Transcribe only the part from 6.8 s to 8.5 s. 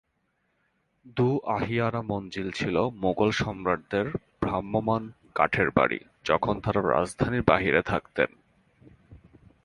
রাজধানীর বাহিরে থাকতেন।